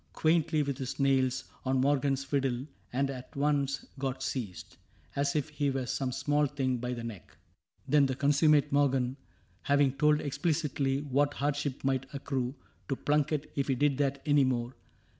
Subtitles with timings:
[0.13, 4.77] —quaintly, with his nails,— On Morgan's fiddle, and at once got seized,
[5.15, 7.37] As if he were some small thing, by the neck.
[7.87, 9.15] Then the consummate Morgan,
[9.61, 12.55] having told Explicitly what hardship might accrue
[12.89, 14.73] To Plunket if he did that any more.